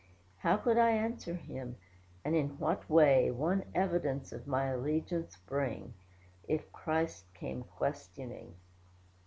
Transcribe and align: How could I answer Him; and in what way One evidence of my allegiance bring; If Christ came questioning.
How 0.39 0.57
could 0.57 0.79
I 0.79 0.89
answer 0.93 1.35
Him; 1.35 1.75
and 2.25 2.33
in 2.35 2.57
what 2.57 2.89
way 2.89 3.29
One 3.29 3.63
evidence 3.75 4.31
of 4.31 4.47
my 4.47 4.65
allegiance 4.65 5.37
bring; 5.45 5.93
If 6.47 6.71
Christ 6.71 7.31
came 7.35 7.61
questioning. 7.65 8.55